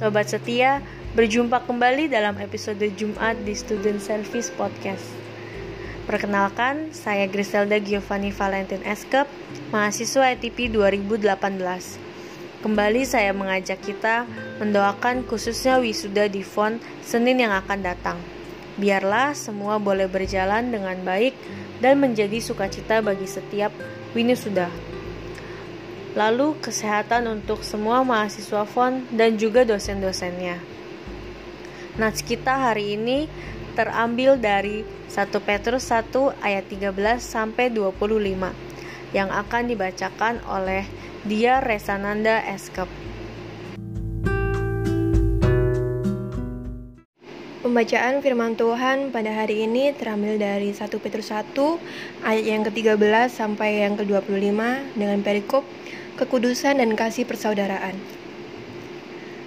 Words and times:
Sobat 0.00 0.32
setia, 0.32 0.80
berjumpa 1.12 1.68
kembali 1.68 2.08
dalam 2.08 2.40
episode 2.40 2.80
Jumat 2.96 3.36
di 3.44 3.52
Student 3.52 4.00
Service 4.00 4.48
Podcast. 4.48 5.04
Perkenalkan, 6.08 6.88
saya 6.88 7.28
Griselda 7.28 7.76
Giovanni 7.76 8.32
Valentin 8.32 8.80
Eskep, 8.80 9.28
mahasiswa 9.68 10.32
ETP 10.32 10.72
2018. 10.72 11.20
Kembali 12.64 13.04
saya 13.04 13.36
mengajak 13.36 13.76
kita 13.84 14.24
mendoakan 14.56 15.28
khususnya 15.28 15.76
wisuda 15.76 16.32
di 16.32 16.40
FON 16.40 16.80
Senin 17.04 17.36
yang 17.36 17.52
akan 17.52 17.84
datang. 17.84 18.16
Biarlah 18.80 19.36
semua 19.36 19.76
boleh 19.76 20.08
berjalan 20.08 20.72
dengan 20.72 20.96
baik 21.04 21.36
dan 21.84 22.00
menjadi 22.00 22.40
sukacita 22.40 23.04
bagi 23.04 23.28
setiap 23.28 23.68
wisuda 24.16 24.89
lalu 26.14 26.58
kesehatan 26.58 27.30
untuk 27.30 27.62
semua 27.62 28.02
mahasiswa 28.02 28.66
FON 28.66 29.06
dan 29.14 29.38
juga 29.38 29.62
dosen-dosennya. 29.62 30.58
Nats 31.98 32.22
kita 32.24 32.70
hari 32.70 32.98
ini 32.98 33.30
terambil 33.78 34.34
dari 34.38 34.82
1 35.10 35.30
Petrus 35.42 35.90
1 35.90 36.10
ayat 36.42 36.66
13 36.66 36.94
sampai 37.22 37.70
25 37.70 38.50
yang 39.10 39.30
akan 39.30 39.62
dibacakan 39.66 40.42
oleh 40.46 40.86
Dia 41.26 41.58
Resananda 41.62 42.42
Eskep. 42.46 43.10
Pembacaan 47.60 48.24
firman 48.24 48.56
Tuhan 48.56 49.12
pada 49.12 49.30
hari 49.30 49.68
ini 49.68 49.92
terambil 49.92 50.40
dari 50.40 50.72
1 50.72 50.90
Petrus 50.96 51.28
1 51.30 51.54
ayat 52.24 52.44
yang 52.48 52.62
ke-13 52.66 53.30
sampai 53.30 53.84
yang 53.84 53.94
ke-25 54.00 54.58
dengan 54.96 55.18
perikop 55.20 55.62
kekudusan 56.20 56.84
dan 56.84 56.92
kasih 56.92 57.24
persaudaraan. 57.24 57.96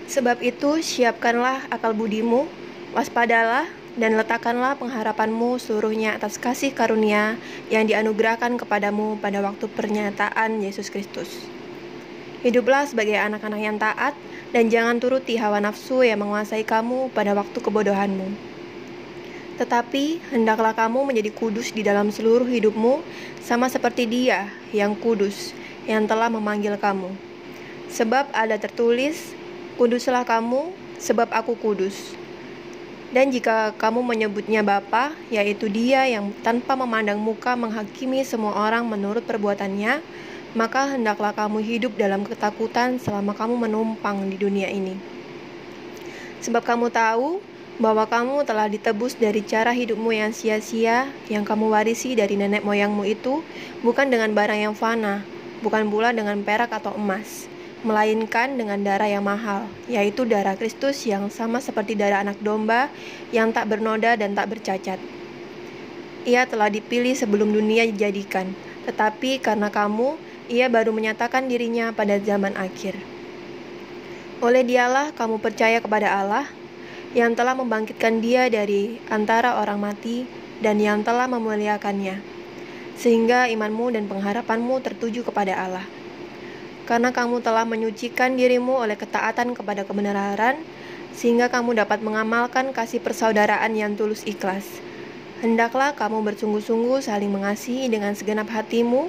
Sebab 0.09 0.41
itu, 0.41 0.81
siapkanlah 0.81 1.69
akal 1.69 1.93
budimu, 1.93 2.49
waspadalah, 2.97 3.69
dan 3.93 4.17
letakkanlah 4.17 4.73
pengharapanmu 4.81 5.61
seluruhnya 5.61 6.17
atas 6.17 6.41
kasih 6.41 6.73
karunia 6.73 7.37
yang 7.69 7.85
dianugerahkan 7.85 8.57
kepadamu 8.57 9.21
pada 9.21 9.45
waktu 9.45 9.69
pernyataan 9.69 10.65
Yesus 10.65 10.89
Kristus. 10.89 11.29
Hiduplah 12.41 12.89
sebagai 12.89 13.15
anak-anak 13.21 13.61
yang 13.61 13.77
taat, 13.77 14.17
dan 14.51 14.69
jangan 14.69 14.97
turuti 14.97 15.37
hawa 15.37 15.61
nafsu 15.61 16.01
yang 16.01 16.25
menguasai 16.25 16.65
kamu 16.65 17.13
pada 17.13 17.37
waktu 17.37 17.57
kebodohanmu. 17.57 18.53
Tetapi 19.61 20.33
hendaklah 20.33 20.73
kamu 20.73 21.13
menjadi 21.13 21.29
kudus 21.29 21.69
di 21.71 21.85
dalam 21.85 22.09
seluruh 22.09 22.49
hidupmu, 22.49 23.05
sama 23.39 23.69
seperti 23.69 24.09
Dia 24.09 24.49
yang 24.73 24.97
kudus, 24.97 25.53
yang 25.89 26.07
telah 26.07 26.31
memanggil 26.31 26.75
kamu. 26.79 27.11
Sebab 27.93 28.31
ada 28.33 28.57
tertulis, 28.57 29.35
Kuduslah 29.73 30.21
kamu, 30.21 30.69
sebab 31.01 31.33
aku 31.33 31.57
kudus. 31.57 32.13
Dan 33.09 33.33
jika 33.33 33.73
kamu 33.73 34.05
menyebutnya 34.05 34.61
Bapa, 34.61 35.17
yaitu 35.33 35.65
Dia 35.65 36.05
yang 36.05 36.29
tanpa 36.45 36.77
memandang 36.77 37.17
muka 37.17 37.57
menghakimi 37.57 38.21
semua 38.21 38.53
orang 38.53 38.85
menurut 38.85 39.25
perbuatannya, 39.25 40.01
maka 40.53 40.93
hendaklah 40.93 41.33
kamu 41.33 41.65
hidup 41.65 41.97
dalam 41.97 42.21
ketakutan 42.21 43.01
selama 43.01 43.33
kamu 43.33 43.65
menumpang 43.65 44.29
di 44.29 44.37
dunia 44.37 44.69
ini. 44.69 44.93
Sebab 46.45 46.61
kamu 46.61 46.93
tahu 46.93 47.41
bahwa 47.81 48.05
kamu 48.05 48.45
telah 48.45 48.69
ditebus 48.69 49.17
dari 49.17 49.41
cara 49.41 49.73
hidupmu 49.73 50.13
yang 50.13 50.29
sia-sia 50.29 51.09
yang 51.33 51.41
kamu 51.41 51.73
warisi 51.73 52.13
dari 52.13 52.37
nenek 52.37 52.61
moyangmu 52.61 53.09
itu, 53.09 53.41
bukan 53.81 54.13
dengan 54.13 54.29
barang 54.37 54.69
yang 54.69 54.77
fana, 54.77 55.25
bukan 55.63 55.87
pula 55.87 56.11
dengan 56.11 56.43
perak 56.43 56.75
atau 56.75 56.91
emas, 56.99 57.47
melainkan 57.87 58.59
dengan 58.59 58.83
darah 58.83 59.07
yang 59.07 59.23
mahal, 59.23 59.63
yaitu 59.87 60.27
darah 60.27 60.59
Kristus 60.59 61.07
yang 61.07 61.31
sama 61.31 61.63
seperti 61.63 61.95
darah 61.95 62.19
anak 62.19 62.35
domba 62.43 62.91
yang 63.31 63.55
tak 63.55 63.71
bernoda 63.71 64.19
dan 64.19 64.35
tak 64.35 64.51
bercacat. 64.51 64.99
Ia 66.27 66.43
telah 66.43 66.67
dipilih 66.67 67.15
sebelum 67.15 67.55
dunia 67.55 67.87
dijadikan, 67.87 68.51
tetapi 68.83 69.39
karena 69.39 69.71
kamu, 69.71 70.19
ia 70.51 70.67
baru 70.67 70.91
menyatakan 70.91 71.47
dirinya 71.47 71.95
pada 71.95 72.19
zaman 72.19 72.55
akhir. 72.59 72.99
Oleh 74.43 74.67
dialah 74.67 75.15
kamu 75.15 75.39
percaya 75.39 75.79
kepada 75.79 76.19
Allah, 76.19 76.47
yang 77.15 77.31
telah 77.31 77.55
membangkitkan 77.55 78.19
dia 78.19 78.51
dari 78.51 78.99
antara 79.07 79.63
orang 79.63 79.79
mati 79.79 80.27
dan 80.59 80.79
yang 80.83 81.05
telah 81.05 81.29
memuliakannya 81.31 82.32
sehingga 82.97 83.49
imanmu 83.49 83.93
dan 83.93 84.05
pengharapanmu 84.05 84.79
tertuju 84.83 85.25
kepada 85.25 85.57
Allah. 85.57 85.85
Karena 86.83 87.15
kamu 87.15 87.39
telah 87.39 87.63
menyucikan 87.63 88.35
dirimu 88.35 88.83
oleh 88.83 88.99
ketaatan 88.99 89.55
kepada 89.55 89.87
kebenaran, 89.87 90.59
sehingga 91.15 91.47
kamu 91.47 91.79
dapat 91.79 92.03
mengamalkan 92.03 92.75
kasih 92.75 92.99
persaudaraan 92.99 93.71
yang 93.77 93.95
tulus 93.95 94.27
ikhlas. 94.27 94.65
Hendaklah 95.39 95.95
kamu 95.95 96.23
bersungguh-sungguh 96.23 97.03
saling 97.03 97.31
mengasihi 97.31 97.87
dengan 97.87 98.15
segenap 98.15 98.51
hatimu, 98.51 99.07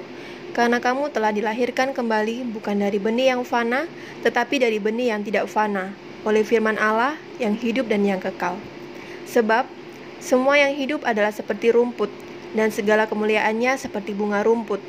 karena 0.55 0.79
kamu 0.79 1.11
telah 1.11 1.35
dilahirkan 1.35 1.91
kembali 1.91 2.47
bukan 2.55 2.79
dari 2.79 2.95
benih 2.95 3.35
yang 3.35 3.43
fana, 3.43 3.91
tetapi 4.23 4.55
dari 4.63 4.79
benih 4.79 5.11
yang 5.11 5.21
tidak 5.23 5.51
fana, 5.51 5.91
oleh 6.23 6.47
firman 6.47 6.79
Allah 6.79 7.19
yang 7.43 7.59
hidup 7.59 7.91
dan 7.91 8.07
yang 8.07 8.23
kekal. 8.23 8.55
Sebab 9.27 9.67
semua 10.23 10.55
yang 10.55 10.71
hidup 10.71 11.03
adalah 11.03 11.35
seperti 11.35 11.75
rumput, 11.75 12.07
dan 12.55 12.71
segala 12.71 13.05
kemuliaannya 13.05 13.75
seperti 13.75 14.15
bunga 14.15 14.41
rumput. 14.41 14.79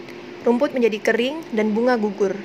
Rumput 0.47 0.71
menjadi 0.71 1.03
kering 1.03 1.43
dan 1.51 1.75
bunga 1.75 1.99
gugur. 1.99 2.39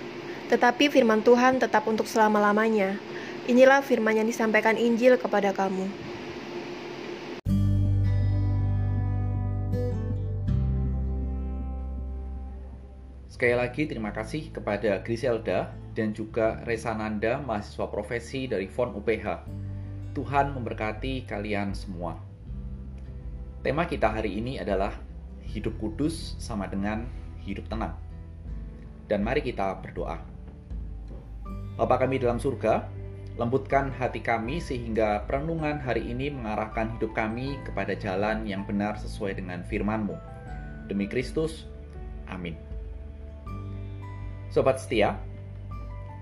Tetapi 0.50 0.90
firman 0.90 1.22
Tuhan 1.22 1.62
tetap 1.62 1.86
untuk 1.86 2.10
selama-lamanya. 2.10 2.98
Inilah 3.46 3.86
firman 3.86 4.18
yang 4.18 4.28
disampaikan 4.28 4.76
Injil 4.76 5.22
kepada 5.22 5.54
kamu. 5.54 5.86
Sekali 13.30 13.58
lagi 13.58 13.90
terima 13.90 14.14
kasih 14.14 14.54
kepada 14.54 15.02
Griselda 15.02 15.74
dan 15.98 16.14
juga 16.14 16.62
Resananda, 16.62 17.42
mahasiswa 17.42 17.90
profesi 17.90 18.46
dari 18.46 18.70
FON 18.70 18.94
UPH. 18.98 19.50
Tuhan 20.14 20.54
memberkati 20.54 21.26
kalian 21.26 21.74
semua. 21.74 22.22
Tema 23.66 23.90
kita 23.90 24.14
hari 24.14 24.38
ini 24.38 24.62
adalah 24.62 24.94
hidup 25.52 25.76
kudus 25.84 26.40
sama 26.40 26.66
dengan 26.72 27.04
hidup 27.44 27.68
tenang. 27.68 27.92
Dan 29.12 29.28
mari 29.28 29.44
kita 29.44 29.76
berdoa. 29.84 30.24
Bapa 31.76 32.00
kami 32.00 32.16
dalam 32.16 32.40
surga, 32.40 32.88
lembutkan 33.36 33.92
hati 33.92 34.24
kami 34.24 34.64
sehingga 34.64 35.28
perenungan 35.28 35.84
hari 35.84 36.08
ini 36.08 36.32
mengarahkan 36.32 36.96
hidup 36.96 37.12
kami 37.12 37.60
kepada 37.68 37.92
jalan 38.00 38.48
yang 38.48 38.64
benar 38.64 38.96
sesuai 38.96 39.36
dengan 39.36 39.68
firman-Mu. 39.68 40.16
Demi 40.88 41.12
Kristus, 41.12 41.68
amin. 42.32 42.56
Sobat 44.52 44.80
setia, 44.80 45.20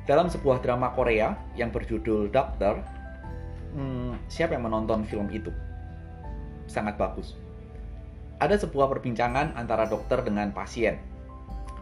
dalam 0.10 0.30
sebuah 0.30 0.62
drama 0.62 0.90
Korea 0.94 1.38
yang 1.54 1.70
berjudul 1.70 2.34
Doctor, 2.34 2.82
hmm, 3.78 4.26
siapa 4.30 4.58
yang 4.58 4.66
menonton 4.66 5.06
film 5.06 5.30
itu? 5.30 5.54
Sangat 6.70 6.98
bagus 6.98 7.49
ada 8.40 8.56
sebuah 8.56 8.88
perbincangan 8.88 9.60
antara 9.60 9.84
dokter 9.86 10.24
dengan 10.24 10.56
pasien. 10.56 10.96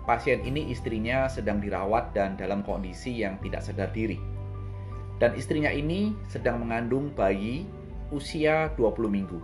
Pasien 0.09 0.41
ini 0.41 0.73
istrinya 0.73 1.29
sedang 1.29 1.61
dirawat 1.61 2.17
dan 2.17 2.33
dalam 2.33 2.65
kondisi 2.65 3.21
yang 3.21 3.37
tidak 3.45 3.61
sadar 3.61 3.93
diri. 3.93 4.17
Dan 5.21 5.37
istrinya 5.37 5.69
ini 5.69 6.17
sedang 6.29 6.65
mengandung 6.65 7.13
bayi 7.13 7.69
usia 8.09 8.73
20 8.73 9.09
minggu. 9.09 9.39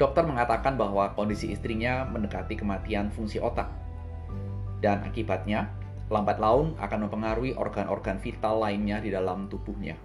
Dokter 0.00 0.26
mengatakan 0.26 0.74
bahwa 0.74 1.12
kondisi 1.12 1.52
istrinya 1.52 2.06
mendekati 2.08 2.58
kematian 2.58 3.10
fungsi 3.12 3.38
otak. 3.38 3.68
Dan 4.80 5.00
akibatnya, 5.06 5.70
lambat 6.12 6.36
laun 6.38 6.76
akan 6.76 7.08
mempengaruhi 7.08 7.56
organ-organ 7.56 8.20
vital 8.20 8.60
lainnya 8.60 9.00
di 9.00 9.10
dalam 9.10 9.48
tubuhnya. 9.48 9.96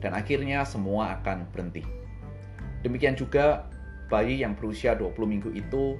Dan 0.00 0.12
akhirnya 0.12 0.62
semua 0.62 1.18
akan 1.20 1.48
berhenti. 1.50 1.82
Demikian 2.84 3.16
juga 3.16 3.64
bayi 4.08 4.40
yang 4.44 4.54
berusia 4.56 4.92
20 4.96 5.16
minggu 5.24 5.50
itu 5.52 5.96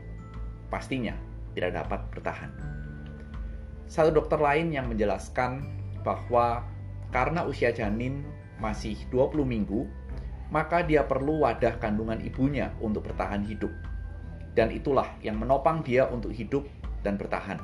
pastinya 0.68 1.14
tidak 1.54 1.84
dapat 1.84 2.00
bertahan. 2.12 2.50
Satu 3.84 4.10
dokter 4.10 4.40
lain 4.40 4.72
yang 4.72 4.90
menjelaskan 4.90 5.64
bahwa 6.02 6.64
karena 7.14 7.46
usia 7.46 7.70
janin 7.70 8.26
masih 8.58 8.98
20 9.12 9.46
minggu, 9.46 9.86
maka 10.50 10.82
dia 10.82 11.06
perlu 11.06 11.46
wadah 11.46 11.78
kandungan 11.78 12.18
ibunya 12.22 12.74
untuk 12.82 13.06
bertahan 13.06 13.46
hidup. 13.46 13.70
Dan 14.54 14.70
itulah 14.70 15.10
yang 15.22 15.38
menopang 15.38 15.82
dia 15.82 16.06
untuk 16.10 16.30
hidup 16.30 16.66
dan 17.02 17.18
bertahan. 17.18 17.58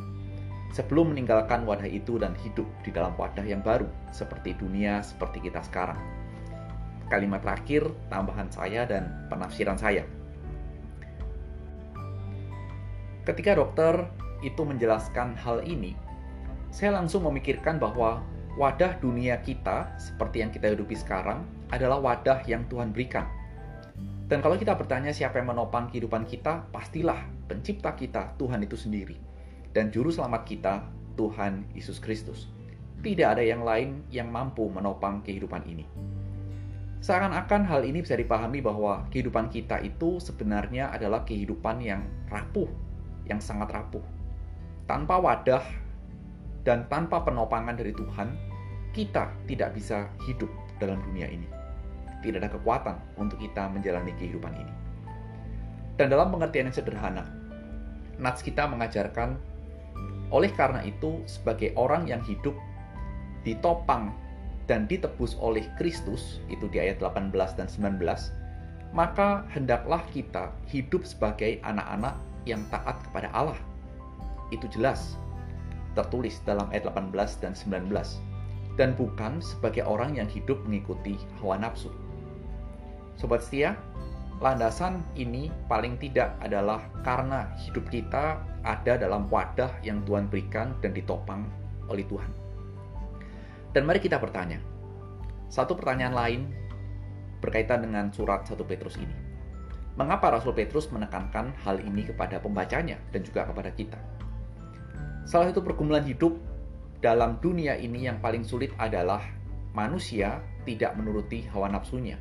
Sebelum 0.70 1.10
meninggalkan 1.10 1.66
wadah 1.66 1.86
itu 1.86 2.14
dan 2.18 2.34
hidup 2.46 2.66
di 2.86 2.94
dalam 2.94 3.14
wadah 3.18 3.42
yang 3.42 3.62
baru, 3.62 3.90
seperti 4.14 4.54
dunia 4.54 5.02
seperti 5.02 5.42
kita 5.42 5.62
sekarang. 5.66 5.98
Kalimat 7.10 7.42
terakhir, 7.42 7.90
tambahan 8.06 8.46
saya 8.54 8.86
dan 8.86 9.26
penafsiran 9.26 9.74
saya. 9.74 10.06
Ketika 13.20 13.52
dokter 13.52 14.08
itu 14.40 14.64
menjelaskan 14.64 15.36
hal 15.36 15.60
ini, 15.68 15.92
saya 16.72 16.96
langsung 16.96 17.28
memikirkan 17.28 17.76
bahwa 17.76 18.24
wadah 18.56 18.96
dunia 19.04 19.36
kita 19.44 19.92
seperti 20.00 20.40
yang 20.40 20.48
kita 20.48 20.72
hidupi 20.72 20.96
sekarang 20.96 21.44
adalah 21.68 22.00
wadah 22.00 22.40
yang 22.48 22.64
Tuhan 22.72 22.96
berikan. 22.96 23.28
Dan 24.30 24.40
kalau 24.40 24.56
kita 24.56 24.78
bertanya 24.78 25.12
siapa 25.12 25.42
yang 25.42 25.52
menopang 25.52 25.90
kehidupan 25.92 26.24
kita, 26.24 26.64
pastilah 26.70 27.18
pencipta 27.50 27.92
kita 27.92 28.32
Tuhan 28.38 28.62
itu 28.62 28.78
sendiri. 28.78 29.18
Dan 29.74 29.90
juru 29.90 30.08
selamat 30.08 30.42
kita 30.46 30.74
Tuhan 31.18 31.66
Yesus 31.76 32.00
Kristus. 32.00 32.48
Tidak 33.04 33.26
ada 33.26 33.42
yang 33.44 33.66
lain 33.66 34.06
yang 34.08 34.32
mampu 34.32 34.70
menopang 34.70 35.20
kehidupan 35.26 35.66
ini. 35.68 35.84
Seakan-akan 37.00 37.64
hal 37.64 37.82
ini 37.84 38.04
bisa 38.04 38.12
dipahami 38.16 38.60
bahwa 38.60 39.08
kehidupan 39.08 39.48
kita 39.48 39.80
itu 39.80 40.20
sebenarnya 40.20 40.92
adalah 40.92 41.24
kehidupan 41.24 41.80
yang 41.80 42.04
rapuh, 42.28 42.68
yang 43.30 43.38
sangat 43.38 43.70
rapuh. 43.70 44.02
Tanpa 44.90 45.22
wadah 45.22 45.62
dan 46.66 46.90
tanpa 46.90 47.22
penopangan 47.22 47.78
dari 47.78 47.94
Tuhan, 47.94 48.34
kita 48.90 49.30
tidak 49.46 49.78
bisa 49.78 50.10
hidup 50.26 50.50
dalam 50.82 50.98
dunia 51.06 51.30
ini. 51.30 51.46
Tidak 52.20 52.42
ada 52.42 52.50
kekuatan 52.50 52.98
untuk 53.16 53.38
kita 53.38 53.70
menjalani 53.70 54.10
kehidupan 54.18 54.52
ini. 54.58 54.74
Dan 55.94 56.10
dalam 56.10 56.34
pengertian 56.34 56.68
yang 56.68 56.76
sederhana, 56.76 57.24
Nats 58.20 58.44
kita 58.44 58.68
mengajarkan, 58.68 59.38
oleh 60.28 60.52
karena 60.52 60.84
itu, 60.84 61.22
sebagai 61.24 61.72
orang 61.78 62.04
yang 62.10 62.20
hidup 62.26 62.52
ditopang 63.46 64.12
dan 64.68 64.84
ditebus 64.84 65.38
oleh 65.40 65.64
Kristus, 65.80 66.44
itu 66.52 66.68
di 66.68 66.76
ayat 66.82 67.00
18 67.00 67.32
dan 67.56 67.68
19, 67.68 68.00
maka 68.92 69.48
hendaklah 69.54 70.02
kita 70.12 70.52
hidup 70.68 71.06
sebagai 71.06 71.62
anak-anak 71.64 72.18
yang 72.44 72.64
taat 72.72 73.00
kepada 73.08 73.28
Allah. 73.34 73.58
Itu 74.50 74.66
jelas 74.70 75.16
tertulis 75.94 76.38
dalam 76.46 76.70
ayat 76.70 76.86
18 76.90 77.42
dan 77.42 77.52
19 77.54 77.90
dan 78.78 78.94
bukan 78.94 79.42
sebagai 79.42 79.84
orang 79.84 80.16
yang 80.16 80.28
hidup 80.30 80.62
mengikuti 80.64 81.18
hawa 81.42 81.58
nafsu. 81.60 81.90
Sobat 83.18 83.44
setia, 83.44 83.76
landasan 84.40 85.04
ini 85.18 85.52
paling 85.68 86.00
tidak 86.00 86.32
adalah 86.40 86.80
karena 87.04 87.52
hidup 87.60 87.84
kita 87.92 88.40
ada 88.64 88.96
dalam 88.96 89.28
wadah 89.28 89.68
yang 89.84 90.00
Tuhan 90.08 90.32
berikan 90.32 90.72
dan 90.80 90.96
ditopang 90.96 91.44
oleh 91.92 92.06
Tuhan. 92.08 92.32
Dan 93.76 93.84
mari 93.84 94.00
kita 94.00 94.16
bertanya. 94.16 94.58
Satu 95.50 95.74
pertanyaan 95.74 96.14
lain 96.14 96.40
berkaitan 97.42 97.82
dengan 97.84 98.08
surat 98.14 98.46
1 98.46 98.56
Petrus 98.64 98.96
ini. 98.96 99.29
Mengapa 100.00 100.32
Rasul 100.32 100.56
Petrus 100.56 100.88
menekankan 100.88 101.52
hal 101.60 101.76
ini 101.84 102.08
kepada 102.08 102.40
pembacanya 102.40 102.96
dan 103.12 103.20
juga 103.20 103.44
kepada 103.44 103.68
kita? 103.68 104.00
Salah 105.28 105.52
satu 105.52 105.60
pergumulan 105.60 106.00
hidup 106.08 106.40
dalam 107.04 107.36
dunia 107.44 107.76
ini 107.76 108.08
yang 108.08 108.16
paling 108.16 108.40
sulit 108.40 108.72
adalah 108.80 109.20
manusia 109.76 110.40
tidak 110.64 110.96
menuruti 110.96 111.44
hawa 111.52 111.68
nafsunya, 111.68 112.16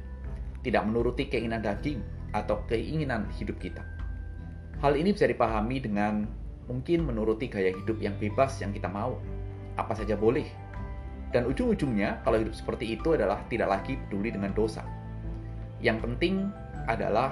tidak 0.59 0.91
menuruti 0.91 1.31
keinginan 1.31 1.63
daging 1.63 2.03
atau 2.35 2.59
keinginan 2.67 3.31
hidup 3.39 3.55
kita. 3.63 3.79
Hal 4.83 4.99
ini 4.99 5.15
bisa 5.15 5.31
dipahami 5.31 5.79
dengan 5.79 6.27
mungkin 6.67 7.07
menuruti 7.07 7.47
gaya 7.47 7.71
hidup 7.71 7.95
yang 8.03 8.19
bebas 8.19 8.59
yang 8.59 8.75
kita 8.75 8.91
mau. 8.91 9.23
Apa 9.79 9.95
saja 9.95 10.19
boleh, 10.19 10.51
dan 11.31 11.47
ujung-ujungnya, 11.47 12.27
kalau 12.27 12.43
hidup 12.43 12.51
seperti 12.51 12.99
itu 12.99 13.15
adalah 13.15 13.39
tidak 13.47 13.71
lagi 13.71 13.95
peduli 13.95 14.35
dengan 14.35 14.51
dosa. 14.51 14.83
Yang 15.79 16.03
penting 16.03 16.51
adalah 16.91 17.31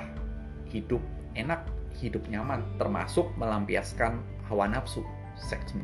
hidup 0.78 1.02
enak, 1.34 1.66
hidup 1.98 2.22
nyaman, 2.30 2.62
termasuk 2.78 3.26
melampiaskan 3.42 4.22
hawa 4.46 4.70
nafsu, 4.70 5.02
seksmu. 5.38 5.82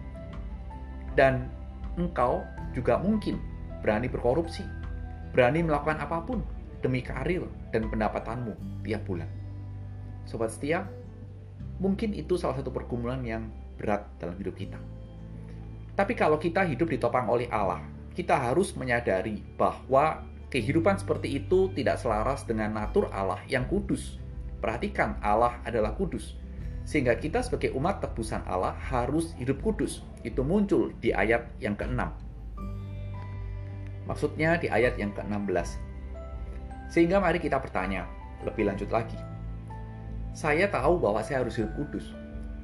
Dan 1.18 1.50
engkau 1.98 2.46
juga 2.78 3.02
mungkin 3.02 3.42
berani 3.82 4.06
berkorupsi, 4.10 4.62
berani 5.34 5.66
melakukan 5.66 5.98
apa 5.98 6.22
pun 6.22 6.46
demi 6.86 7.02
karir 7.02 7.46
dan 7.74 7.90
pendapatanmu 7.90 8.86
tiap 8.86 9.02
bulan. 9.10 9.30
Sobat 10.30 10.54
setia, 10.54 10.86
mungkin 11.82 12.14
itu 12.14 12.38
salah 12.38 12.62
satu 12.62 12.70
pergumulan 12.70 13.22
yang 13.26 13.50
berat 13.76 14.06
dalam 14.22 14.38
hidup 14.38 14.56
kita. 14.56 14.78
Tapi 15.94 16.14
kalau 16.18 16.42
kita 16.42 16.66
hidup 16.66 16.90
ditopang 16.90 17.30
oleh 17.30 17.46
Allah, 17.54 17.86
kita 18.18 18.34
harus 18.34 18.74
menyadari 18.74 19.42
bahwa 19.58 20.26
kehidupan 20.50 21.02
seperti 21.02 21.42
itu 21.42 21.70
tidak 21.74 21.98
selaras 22.02 22.46
dengan 22.46 22.74
natur 22.74 23.10
Allah 23.10 23.42
yang 23.50 23.66
kudus. 23.66 24.22
Perhatikan, 24.64 25.20
Allah 25.20 25.60
adalah 25.68 25.92
kudus. 26.00 26.40
Sehingga 26.88 27.20
kita 27.20 27.44
sebagai 27.44 27.76
umat 27.76 28.00
tebusan 28.00 28.48
Allah 28.48 28.72
harus 28.88 29.36
hidup 29.36 29.60
kudus. 29.60 30.08
Itu 30.24 30.48
muncul 30.48 30.96
di 31.04 31.12
ayat 31.12 31.52
yang 31.60 31.76
ke-6. 31.76 32.00
Maksudnya 34.08 34.56
di 34.56 34.72
ayat 34.72 34.96
yang 34.96 35.12
ke-16. 35.12 35.76
Sehingga 36.88 37.20
mari 37.20 37.44
kita 37.44 37.60
bertanya 37.60 38.08
lebih 38.48 38.72
lanjut 38.72 38.88
lagi. 38.88 39.20
Saya 40.32 40.72
tahu 40.72 41.04
bahwa 41.04 41.20
saya 41.20 41.44
harus 41.44 41.60
hidup 41.60 41.76
kudus. 41.76 42.16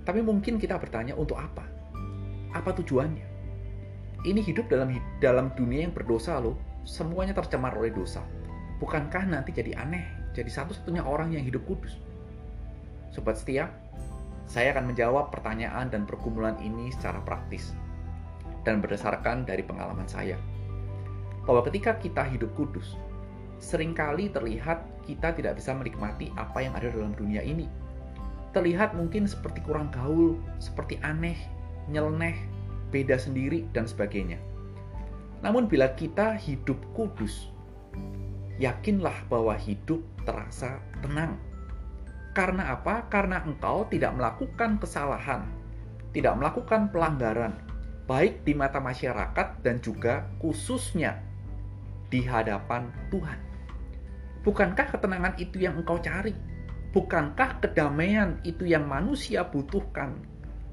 Tapi 0.07 0.23
mungkin 0.23 0.55
kita 0.55 0.79
bertanya 0.79 1.19
untuk 1.19 1.35
apa? 1.35 1.67
Apa 2.55 2.71
tujuannya? 2.79 3.29
ini 4.27 4.43
hidup 4.43 4.67
dalam 4.67 4.91
dalam 5.23 5.55
dunia 5.55 5.87
yang 5.87 5.95
berdosa 5.95 6.39
loh. 6.43 6.59
Semuanya 6.83 7.37
tercemar 7.37 7.75
oleh 7.77 7.93
dosa. 7.93 8.23
Bukankah 8.79 9.27
nanti 9.27 9.51
jadi 9.51 9.75
aneh, 9.79 10.03
jadi 10.33 10.49
satu-satunya 10.49 11.01
orang 11.01 11.33
yang 11.33 11.43
hidup 11.45 11.65
kudus? 11.65 11.97
Sobat 13.09 13.41
setia, 13.41 13.73
saya 14.49 14.73
akan 14.73 14.93
menjawab 14.93 15.29
pertanyaan 15.29 15.89
dan 15.93 16.09
pergumulan 16.09 16.57
ini 16.61 16.89
secara 16.93 17.21
praktis 17.21 17.73
dan 18.65 18.81
berdasarkan 18.81 19.45
dari 19.45 19.61
pengalaman 19.65 20.05
saya. 20.09 20.37
Bahwa 21.45 21.65
ketika 21.65 21.97
kita 21.97 22.25
hidup 22.29 22.53
kudus, 22.53 22.97
sering 23.57 23.97
kali 23.97 24.29
terlihat 24.29 24.85
kita 25.09 25.33
tidak 25.33 25.57
bisa 25.57 25.73
menikmati 25.73 26.29
apa 26.37 26.61
yang 26.61 26.73
ada 26.77 26.93
dalam 26.93 27.17
dunia 27.17 27.41
ini. 27.41 27.65
Terlihat 28.53 28.97
mungkin 28.97 29.29
seperti 29.29 29.61
kurang 29.61 29.93
gaul, 29.93 30.37
seperti 30.57 30.97
aneh, 31.05 31.37
nyeleneh, 31.89 32.37
beda 32.89 33.17
sendiri, 33.17 33.65
dan 33.73 33.85
sebagainya. 33.85 34.41
Namun, 35.45 35.69
bila 35.69 35.93
kita 35.93 36.33
hidup 36.33 36.77
kudus, 36.97 37.53
yakinlah 38.57 39.15
bahwa 39.29 39.53
hidup 39.53 40.01
terasa 40.29 40.77
tenang. 41.01 41.33
Karena 42.37 42.77
apa? 42.77 43.09
Karena 43.09 43.41
engkau 43.41 43.89
tidak 43.89 44.13
melakukan 44.13 44.77
kesalahan, 44.77 45.49
tidak 46.13 46.37
melakukan 46.37 46.93
pelanggaran, 46.93 47.57
baik 48.05 48.45
di 48.45 48.53
mata 48.53 48.77
masyarakat 48.77 49.65
dan 49.65 49.81
juga 49.81 50.29
khususnya 50.37 51.17
di 52.13 52.21
hadapan 52.21 52.93
Tuhan. 53.09 53.41
Bukankah 54.45 54.93
ketenangan 54.93 55.33
itu 55.41 55.65
yang 55.65 55.81
engkau 55.81 55.97
cari? 55.97 56.37
Bukankah 56.93 57.61
kedamaian 57.61 58.37
itu 58.45 58.69
yang 58.69 58.85
manusia 58.85 59.45
butuhkan 59.45 60.21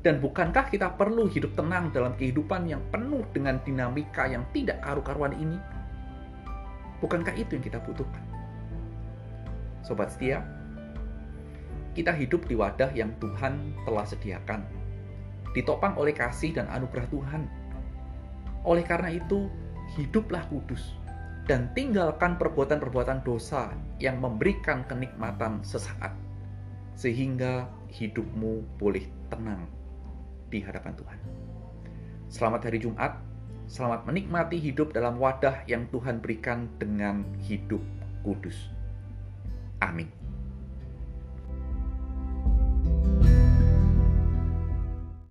dan 0.00 0.20
bukankah 0.22 0.70
kita 0.72 0.94
perlu 0.96 1.28
hidup 1.28 1.56
tenang 1.56 1.92
dalam 1.92 2.14
kehidupan 2.16 2.68
yang 2.68 2.80
penuh 2.92 3.26
dengan 3.32 3.60
dinamika 3.64 4.28
yang 4.28 4.44
tidak 4.52 4.80
karu-karuan 4.84 5.34
ini? 5.36 5.58
Bukankah 7.00 7.34
itu 7.36 7.58
yang 7.58 7.64
kita 7.64 7.80
butuhkan? 7.82 8.25
Sobat 9.86 10.10
setia, 10.10 10.42
kita 11.94 12.10
hidup 12.10 12.42
di 12.50 12.58
wadah 12.58 12.90
yang 12.90 13.14
Tuhan 13.22 13.70
telah 13.86 14.02
sediakan, 14.02 14.66
ditopang 15.54 15.94
oleh 15.94 16.10
kasih 16.10 16.58
dan 16.58 16.66
anugerah 16.74 17.06
Tuhan. 17.06 17.46
Oleh 18.66 18.82
karena 18.82 19.14
itu, 19.14 19.46
hiduplah 19.94 20.42
kudus 20.50 20.98
dan 21.46 21.70
tinggalkan 21.78 22.34
perbuatan-perbuatan 22.34 23.22
dosa 23.22 23.70
yang 24.02 24.18
memberikan 24.18 24.82
kenikmatan 24.90 25.62
sesaat, 25.62 26.10
sehingga 26.98 27.70
hidupmu 27.94 28.82
boleh 28.82 29.06
tenang 29.30 29.70
di 30.50 30.66
hadapan 30.66 30.98
Tuhan. 30.98 31.18
Selamat 32.26 32.66
hari 32.66 32.82
Jumat, 32.82 33.22
selamat 33.70 34.02
menikmati 34.02 34.58
hidup 34.58 34.90
dalam 34.90 35.14
wadah 35.22 35.62
yang 35.70 35.86
Tuhan 35.94 36.18
berikan 36.18 36.66
dengan 36.82 37.22
hidup 37.38 37.86
kudus. 38.26 38.75
Amin. 39.80 40.25